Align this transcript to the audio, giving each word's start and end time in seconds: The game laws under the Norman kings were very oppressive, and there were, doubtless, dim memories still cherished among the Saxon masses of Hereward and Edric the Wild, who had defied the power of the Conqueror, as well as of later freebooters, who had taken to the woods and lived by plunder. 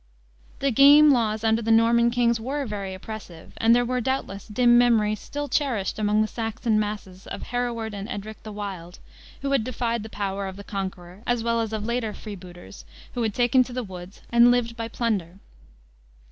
The 0.61 0.71
game 0.71 1.11
laws 1.11 1.43
under 1.43 1.61
the 1.61 1.69
Norman 1.69 2.09
kings 2.09 2.39
were 2.39 2.65
very 2.65 2.95
oppressive, 2.95 3.53
and 3.57 3.75
there 3.75 3.85
were, 3.85 4.01
doubtless, 4.01 4.47
dim 4.47 4.75
memories 4.75 5.19
still 5.19 5.47
cherished 5.47 5.99
among 5.99 6.23
the 6.23 6.27
Saxon 6.27 6.79
masses 6.79 7.27
of 7.27 7.43
Hereward 7.43 7.93
and 7.93 8.09
Edric 8.09 8.41
the 8.41 8.51
Wild, 8.51 8.97
who 9.43 9.51
had 9.51 9.63
defied 9.63 10.01
the 10.01 10.09
power 10.09 10.47
of 10.47 10.55
the 10.55 10.63
Conqueror, 10.63 11.21
as 11.27 11.43
well 11.43 11.61
as 11.61 11.71
of 11.71 11.85
later 11.85 12.15
freebooters, 12.15 12.83
who 13.13 13.21
had 13.21 13.35
taken 13.35 13.63
to 13.63 13.73
the 13.73 13.83
woods 13.83 14.23
and 14.31 14.49
lived 14.49 14.75
by 14.75 14.87
plunder. 14.87 15.37